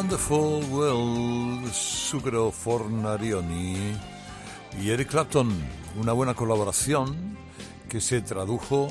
Wonderful 0.01 0.63
World, 0.71 1.71
Sucro 1.71 2.51
Fornarioni 2.51 3.93
y 4.81 4.89
Eric 4.89 5.09
Clapton, 5.09 5.53
una 5.95 6.11
buena 6.11 6.33
colaboración 6.33 7.37
que 7.87 8.01
se 8.01 8.21
tradujo 8.21 8.87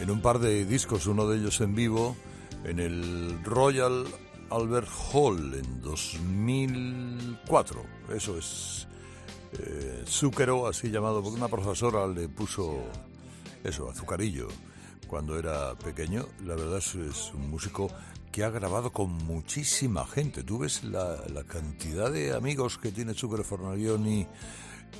en 0.00 0.10
un 0.10 0.22
par 0.22 0.38
de 0.38 0.64
discos, 0.64 1.06
uno 1.08 1.28
de 1.28 1.36
ellos 1.36 1.60
en 1.60 1.74
vivo, 1.74 2.16
en 2.64 2.78
el 2.78 3.38
Royal 3.44 4.06
Albert 4.48 4.88
Hall 5.12 5.62
en 5.62 5.82
2004. 5.82 7.82
Eso 8.08 8.38
es 8.38 8.88
eh, 9.58 10.04
así 10.66 10.90
llamado, 10.90 11.22
porque 11.22 11.36
una 11.36 11.48
profesora 11.48 12.06
le 12.06 12.30
puso 12.30 12.78
eso, 13.62 13.90
azucarillo, 13.90 14.48
cuando 15.06 15.38
era 15.38 15.74
pequeño. 15.74 16.24
La 16.46 16.54
verdad 16.54 16.78
es, 16.78 16.94
es 16.94 17.30
un 17.34 17.50
músico 17.50 17.90
que 18.34 18.42
ha 18.42 18.50
grabado 18.50 18.90
con 18.90 19.12
muchísima 19.12 20.04
gente. 20.04 20.42
Tú 20.42 20.58
ves 20.58 20.82
la, 20.82 21.22
cantidad 21.46 22.10
de 22.10 22.34
amigos 22.34 22.78
que 22.78 22.90
tiene 22.90 23.14
Zucchero 23.14 23.44
Fornarioni 23.44 24.26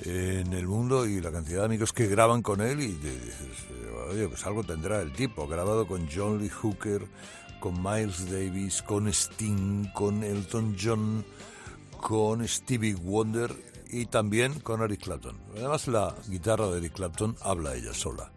en 0.04 0.52
el 0.52 0.68
mundo 0.68 1.04
y 1.04 1.20
la 1.20 1.32
cantidad 1.32 1.58
de 1.58 1.64
amigos 1.64 1.92
que 1.92 2.06
graban 2.06 2.42
con 2.42 2.60
él 2.60 2.80
y 2.80 2.92
dices, 2.92 3.66
oye, 4.08 4.28
pues 4.28 4.46
algo 4.46 4.62
tendrá 4.62 5.00
el 5.00 5.12
tipo. 5.12 5.48
Grabado 5.48 5.84
con 5.88 6.08
John 6.08 6.38
Lee 6.38 6.48
Hooker, 6.48 7.08
con 7.58 7.82
Miles 7.82 8.30
Davis, 8.30 8.82
con 8.82 9.08
Sting, 9.08 9.90
con 9.92 10.22
Elton 10.22 10.76
John, 10.80 11.26
con 12.00 12.46
Stevie 12.46 12.94
Wonder 12.94 13.50
y 13.90 14.06
también 14.06 14.60
con 14.60 14.80
Eric 14.80 15.02
Clapton. 15.02 15.36
Además 15.56 15.88
la 15.88 16.14
guitarra 16.28 16.68
de 16.68 16.78
Eric 16.78 16.92
Clapton 16.92 17.36
habla 17.42 17.74
ella 17.74 17.94
sola. 17.94 18.30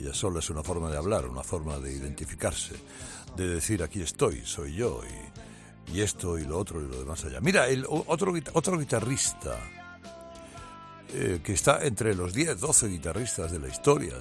Ella 0.00 0.12
sola 0.12 0.40
es 0.40 0.50
una 0.50 0.64
forma 0.64 0.90
de 0.90 0.96
hablar, 0.96 1.26
una 1.26 1.44
forma 1.44 1.78
de 1.78 1.92
identificarse 1.92 2.74
de 3.36 3.46
decir 3.48 3.82
aquí 3.82 4.00
estoy, 4.00 4.42
soy 4.44 4.74
yo, 4.74 5.02
y, 5.92 6.00
esto 6.00 6.38
y 6.38 6.44
lo 6.44 6.58
otro 6.58 6.82
y 6.82 6.88
lo 6.88 6.98
demás 6.98 7.24
allá. 7.24 7.40
Mira, 7.40 7.68
el 7.68 7.86
otro, 7.88 8.34
otro 8.52 8.78
guitarrista 8.78 9.56
eh, 11.14 11.40
que 11.42 11.52
está 11.52 11.84
entre 11.84 12.14
los 12.14 12.34
10, 12.34 12.58
12 12.60 12.88
guitarristas 12.88 13.52
de 13.52 13.60
la 13.60 13.68
historia 13.68 14.14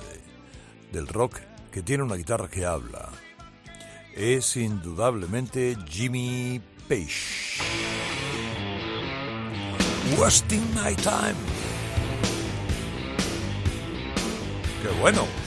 del 0.92 1.08
rock, 1.08 1.40
que 1.72 1.82
tiene 1.82 2.04
una 2.04 2.16
guitarra 2.16 2.48
que 2.48 2.66
habla, 2.66 3.10
es 4.16 4.56
indudablemente 4.56 5.76
Jimmy 5.88 6.62
Page. 6.88 7.60
Wasting 10.18 10.64
my 10.76 10.96
time. 10.96 11.36
Qué 14.82 14.90
bueno. 15.02 15.45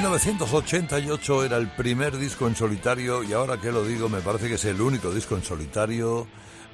1988, 0.00 1.44
era 1.44 1.58
el 1.58 1.68
primer 1.68 2.16
disco 2.16 2.46
en 2.46 2.56
solitario 2.56 3.22
y 3.22 3.34
ahora 3.34 3.60
que 3.60 3.70
lo 3.70 3.84
digo 3.84 4.08
me 4.08 4.22
parece 4.22 4.48
que 4.48 4.54
es 4.54 4.64
el 4.64 4.80
único 4.80 5.12
disco 5.12 5.36
en 5.36 5.44
solitario 5.44 6.26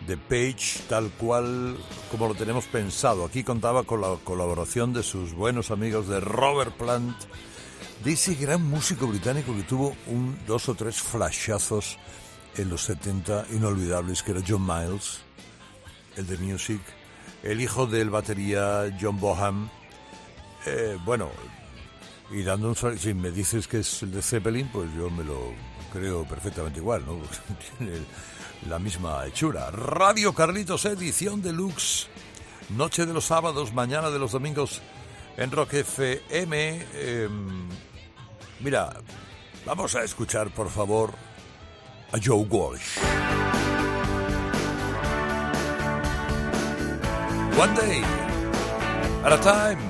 de 0.06 0.16
Page 0.16 0.84
tal 0.88 1.10
cual 1.10 1.76
como 2.08 2.28
lo 2.28 2.36
tenemos 2.36 2.66
pensado. 2.66 3.24
Aquí 3.24 3.42
contaba 3.42 3.82
con 3.82 4.00
la 4.00 4.14
colaboración 4.22 4.92
de 4.92 5.02
sus 5.02 5.34
buenos 5.34 5.72
amigos 5.72 6.06
de 6.06 6.20
Robert 6.20 6.76
Plant, 6.76 7.16
de 8.04 8.12
ese 8.12 8.36
gran 8.36 8.62
músico 8.62 9.08
británico 9.08 9.56
que 9.56 9.64
tuvo 9.64 9.96
un, 10.06 10.38
dos 10.46 10.68
o 10.68 10.76
tres 10.76 11.02
flashazos 11.02 11.98
en 12.56 12.70
los 12.70 12.82
70 12.82 13.46
inolvidables, 13.50 14.22
que 14.22 14.30
era 14.30 14.42
John 14.46 14.64
Miles, 14.64 15.18
el 16.14 16.28
de 16.28 16.38
Music, 16.38 16.80
el 17.42 17.60
hijo 17.60 17.86
del 17.86 18.08
batería 18.08 18.96
John 19.00 19.18
Boham. 19.18 19.68
Eh, 20.64 20.96
bueno, 21.04 21.30
y 22.30 22.42
dando 22.42 22.68
un 22.68 22.98
si 22.98 23.14
me 23.14 23.30
dices 23.30 23.68
que 23.68 23.80
es 23.80 24.02
el 24.02 24.12
de 24.12 24.22
Zeppelin, 24.22 24.68
pues 24.68 24.88
yo 24.96 25.10
me 25.10 25.24
lo 25.24 25.52
creo 25.92 26.24
perfectamente 26.24 26.80
igual, 26.80 27.04
¿no? 27.06 27.18
Tiene 27.78 27.98
la 28.68 28.78
misma 28.78 29.24
hechura. 29.26 29.70
Radio 29.70 30.34
Carlitos, 30.34 30.84
edición 30.84 31.42
deluxe. 31.42 32.08
Noche 32.70 33.06
de 33.06 33.14
los 33.14 33.26
sábados, 33.26 33.72
mañana 33.72 34.10
de 34.10 34.18
los 34.18 34.32
domingos 34.32 34.82
en 35.36 35.52
Rock 35.52 35.74
FM. 35.74 36.86
Em, 36.94 37.68
mira, 38.60 38.92
vamos 39.64 39.94
a 39.94 40.02
escuchar, 40.02 40.50
por 40.50 40.68
favor, 40.68 41.12
a 42.12 42.18
Joe 42.22 42.44
Walsh. 42.44 42.98
One 47.56 47.74
day 47.74 48.02
at 49.24 49.32
a 49.32 49.40
time. 49.40 49.85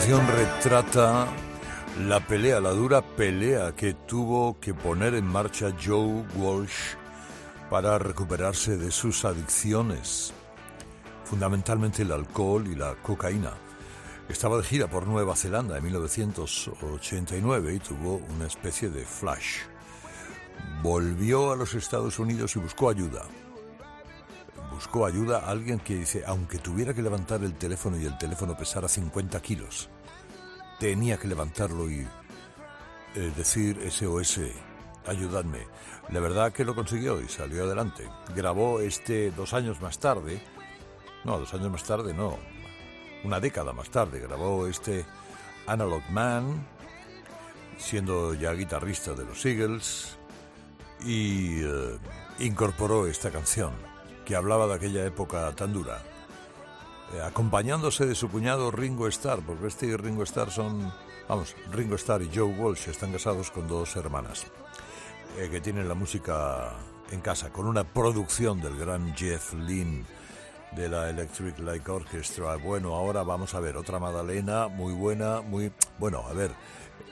Canción 0.00 0.26
retrata 0.28 1.28
la 2.06 2.26
pelea, 2.26 2.58
la 2.58 2.70
dura 2.70 3.02
pelea 3.02 3.72
que 3.76 3.92
tuvo 3.92 4.58
que 4.58 4.72
poner 4.72 5.14
en 5.14 5.26
marcha 5.26 5.74
Joe 5.84 6.24
Walsh 6.36 6.94
para 7.68 7.98
recuperarse 7.98 8.78
de 8.78 8.90
sus 8.92 9.26
adicciones, 9.26 10.32
fundamentalmente 11.24 12.00
el 12.00 12.12
alcohol 12.12 12.66
y 12.66 12.76
la 12.76 12.94
cocaína. 13.02 13.52
Estaba 14.26 14.56
de 14.56 14.62
gira 14.62 14.88
por 14.88 15.06
Nueva 15.06 15.36
Zelanda 15.36 15.76
en 15.76 15.84
1989 15.84 17.74
y 17.74 17.78
tuvo 17.80 18.22
una 18.34 18.46
especie 18.46 18.88
de 18.88 19.04
flash. 19.04 19.58
Volvió 20.82 21.52
a 21.52 21.56
los 21.56 21.74
Estados 21.74 22.18
Unidos 22.18 22.56
y 22.56 22.60
buscó 22.60 22.88
ayuda 22.88 23.24
buscó 24.80 25.04
ayuda 25.04 25.40
a 25.40 25.50
alguien 25.50 25.78
que 25.78 25.94
dice, 25.94 26.24
aunque 26.26 26.56
tuviera 26.56 26.94
que 26.94 27.02
levantar 27.02 27.44
el 27.44 27.52
teléfono 27.52 27.98
y 27.98 28.06
el 28.06 28.16
teléfono 28.16 28.56
pesara 28.56 28.88
50 28.88 29.38
kilos, 29.42 29.90
tenía 30.78 31.18
que 31.18 31.28
levantarlo 31.28 31.90
y 31.90 32.08
eh, 33.14 33.32
decir 33.36 33.78
SOS, 33.90 34.40
ayudadme. 35.06 35.66
La 36.08 36.20
verdad 36.20 36.50
que 36.50 36.64
lo 36.64 36.74
consiguió 36.74 37.20
y 37.20 37.28
salió 37.28 37.64
adelante. 37.64 38.08
Grabó 38.34 38.80
este 38.80 39.30
dos 39.32 39.52
años 39.52 39.82
más 39.82 39.98
tarde, 39.98 40.40
no, 41.24 41.38
dos 41.38 41.52
años 41.52 41.70
más 41.70 41.84
tarde 41.84 42.14
no, 42.14 42.38
una 43.22 43.38
década 43.38 43.74
más 43.74 43.90
tarde, 43.90 44.18
grabó 44.18 44.66
este 44.66 45.04
Analog 45.66 46.04
Man, 46.10 46.66
siendo 47.76 48.32
ya 48.32 48.54
guitarrista 48.54 49.12
de 49.12 49.26
los 49.26 49.44
Eagles, 49.44 50.16
y 51.04 51.60
eh, 51.64 51.98
incorporó 52.38 53.06
esta 53.06 53.30
canción 53.30 53.89
que 54.30 54.36
hablaba 54.36 54.68
de 54.68 54.74
aquella 54.74 55.04
época 55.04 55.52
tan 55.56 55.72
dura, 55.72 56.00
eh, 57.12 57.20
acompañándose 57.20 58.06
de 58.06 58.14
su 58.14 58.30
cuñado 58.30 58.70
Ringo 58.70 59.08
Starr, 59.08 59.40
porque 59.44 59.66
este 59.66 59.86
y 59.86 59.96
Ringo 59.96 60.22
Starr 60.22 60.52
son, 60.52 60.92
vamos, 61.28 61.56
Ringo 61.72 61.96
Starr 61.96 62.22
y 62.22 62.30
Joe 62.32 62.44
Walsh 62.44 62.90
están 62.90 63.10
casados 63.10 63.50
con 63.50 63.66
dos 63.66 63.96
hermanas 63.96 64.46
eh, 65.36 65.48
que 65.50 65.60
tienen 65.60 65.88
la 65.88 65.94
música 65.94 66.74
en 67.10 67.20
casa, 67.22 67.50
con 67.50 67.66
una 67.66 67.82
producción 67.82 68.60
del 68.60 68.78
gran 68.78 69.16
Jeff 69.16 69.52
Lynne 69.54 70.04
de 70.76 70.88
la 70.88 71.10
Electric 71.10 71.58
Light 71.58 71.88
Orchestra. 71.88 72.54
Bueno, 72.54 72.94
ahora 72.94 73.24
vamos 73.24 73.52
a 73.54 73.58
ver 73.58 73.76
otra 73.76 73.98
Madalena, 73.98 74.68
muy 74.68 74.92
buena, 74.92 75.40
muy... 75.40 75.72
Bueno, 75.98 76.22
a 76.30 76.32
ver, 76.34 76.52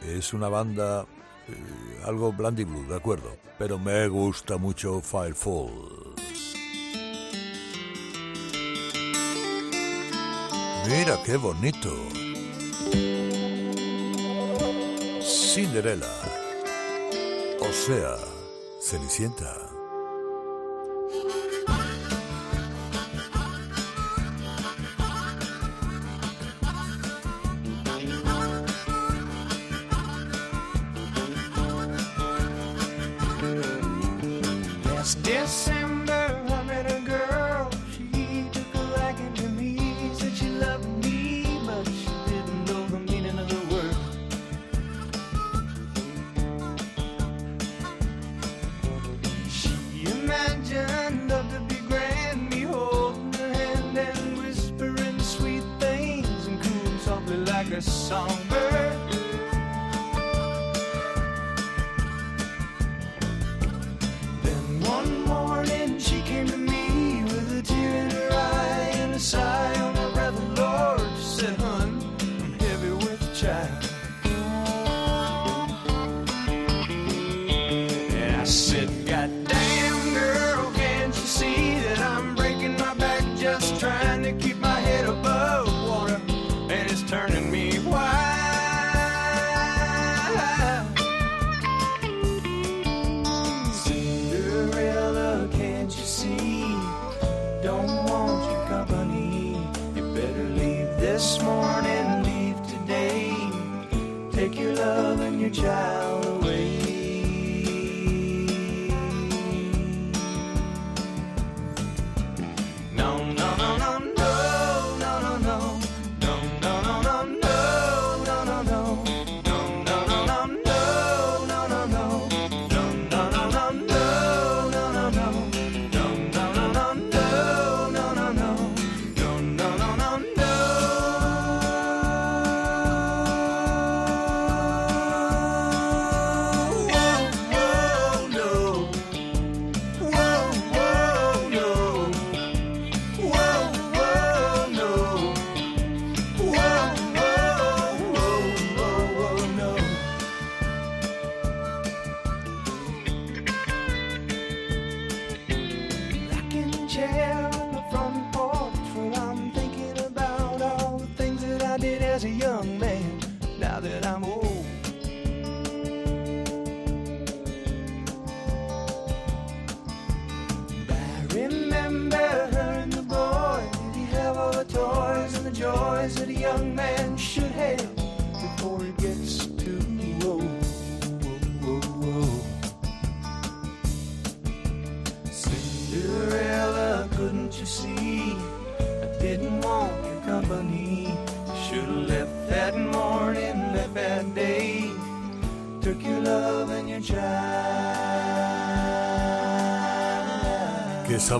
es 0.02 0.32
una 0.32 0.48
banda 0.48 1.04
eh, 1.48 2.02
algo 2.06 2.32
Blandy 2.32 2.62
Blue, 2.62 2.86
de 2.86 2.94
acuerdo, 2.94 3.36
pero 3.58 3.76
me 3.76 4.06
gusta 4.06 4.56
mucho 4.56 5.00
Firefall. 5.00 6.38
Mira 10.89 11.22
qué 11.22 11.36
bonito. 11.36 11.91
Cinderella. 15.20 16.07
O 17.61 17.70
sea, 17.70 18.16
Cenicienta. 18.80 19.67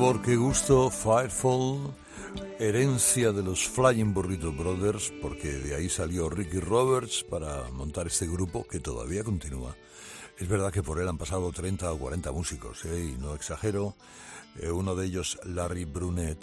Sabor, 0.09 0.23
qué 0.23 0.37
gusto, 0.37 0.91
Firefall, 0.91 1.95
herencia 2.59 3.31
de 3.31 3.43
los 3.43 3.69
Flying 3.69 4.15
Burrito 4.15 4.51
Brothers, 4.53 5.13
porque 5.21 5.53
de 5.53 5.75
ahí 5.75 5.91
salió 5.91 6.31
Ricky 6.31 6.61
Roberts 6.61 7.27
para 7.29 7.69
montar 7.73 8.07
este 8.07 8.27
grupo 8.27 8.67
que 8.67 8.81
todavía 8.81 9.23
continúa. 9.23 9.77
Es 10.39 10.49
verdad 10.49 10.73
que 10.73 10.83
por 10.83 10.99
él 10.99 11.09
han 11.09 11.19
pasado 11.19 11.53
30 11.53 11.93
o 11.93 11.99
40 11.99 12.33
músicos, 12.33 12.87
¿eh? 12.87 13.13
y 13.13 13.21
no 13.21 13.35
exagero. 13.35 13.97
Eh, 14.59 14.71
uno 14.71 14.97
de 14.97 15.05
ellos, 15.05 15.39
Larry 15.45 15.85
Brunet, 15.85 16.43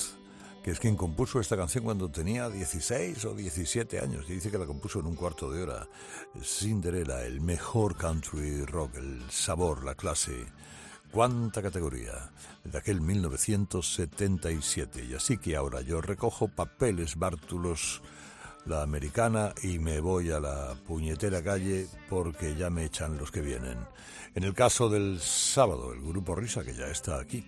que 0.64 0.70
es 0.70 0.80
quien 0.80 0.96
compuso 0.96 1.40
esta 1.40 1.58
canción 1.58 1.86
cuando 1.86 2.12
tenía 2.12 2.52
16 2.52 3.26
o 3.26 3.34
17 3.34 4.00
años, 4.00 4.26
y 4.30 4.34
dice 4.34 4.52
que 4.52 4.60
la 4.60 4.68
compuso 4.68 5.00
en 5.00 5.08
un 5.08 5.16
cuarto 5.16 5.50
de 5.50 5.64
hora. 5.64 5.88
Cinderella, 6.40 7.26
el 7.26 7.42
mejor 7.42 7.98
country 7.98 8.64
rock, 8.64 8.98
el 8.98 9.24
sabor, 9.32 9.84
la 9.84 9.96
clase 9.96 10.46
cuánta 11.16 11.62
categoría, 11.62 12.30
de 12.66 12.78
aquel 12.78 13.00
1977. 13.00 15.06
Y 15.06 15.14
así 15.14 15.38
que 15.38 15.56
ahora 15.56 15.80
yo 15.80 16.02
recojo 16.02 16.50
papeles 16.50 17.16
bártulos, 17.16 18.02
la 18.66 18.82
americana, 18.82 19.54
y 19.64 19.80
me 19.80 20.02
voy 20.02 20.32
a 20.32 20.42
la 20.42 20.76
puñetera 20.86 21.42
calle 21.42 21.88
porque 22.10 22.58
ya 22.58 22.70
me 22.70 22.84
echan 22.84 23.18
los 23.18 23.32
que 23.32 23.40
vienen. 23.40 23.78
En 24.36 24.44
el 24.44 24.54
caso 24.54 24.90
del 24.90 25.22
sábado, 25.22 25.94
el 25.94 26.02
grupo 26.02 26.36
Risa, 26.36 26.66
que 26.66 26.74
ya 26.74 26.88
está 26.88 27.18
aquí. 27.18 27.46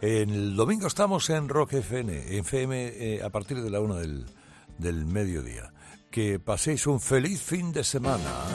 El 0.00 0.56
domingo 0.56 0.86
estamos 0.86 1.28
en 1.28 1.50
Rock 1.50 1.74
FM, 1.74 2.28
en 2.28 2.38
FM 2.38 2.86
eh, 2.86 3.22
a 3.22 3.28
partir 3.28 3.62
de 3.62 3.68
la 3.68 3.80
una 3.80 3.96
del, 3.96 4.24
del 4.78 5.04
mediodía. 5.04 5.74
Que 6.10 6.38
paséis 6.38 6.86
un 6.86 6.98
feliz 6.98 7.42
fin 7.42 7.70
de 7.70 7.84
semana. 7.84 8.46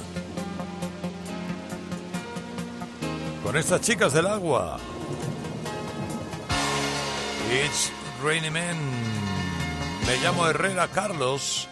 Con 3.55 3.61
estas 3.61 3.79
chicas 3.79 4.11
del 4.11 4.27
agua. 4.27 4.77
It's 7.49 7.89
Rainy 8.21 8.49
Man. 8.49 8.75
Me 10.05 10.17
llamo 10.17 10.45
Herrera 10.45 10.89
Carlos. 10.89 11.69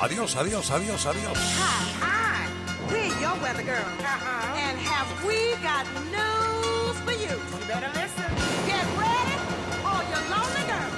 Adiós, 0.00 0.36
adiós, 0.36 0.70
adiós, 0.70 1.04
adiós. 1.06 1.36
Hi, 1.36 1.90
hi. 2.00 2.46
We're 2.88 3.20
your 3.20 3.34
weather 3.42 3.64
girl. 3.64 3.82
Uh-huh. 3.98 4.58
And 4.58 4.78
have 4.78 5.08
we 5.26 5.56
got 5.60 5.84
news 6.14 6.96
for 7.04 7.10
you? 7.10 7.34
You 7.34 7.66
better 7.66 7.90
listen. 7.94 8.30
Get 8.68 8.86
ready, 8.94 9.36
all 9.82 10.04
your 10.12 10.22
lonely 10.30 10.64
girls. 10.70 10.94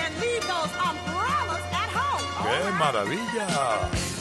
And 0.00 0.14
leave 0.18 0.44
those 0.48 0.72
umbrellas 0.80 1.64
at 1.72 1.90
home. 1.92 2.24
¡Qué 2.42 2.72
maravilla! 2.78 4.13